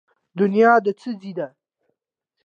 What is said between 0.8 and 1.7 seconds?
د څه ځای دی؟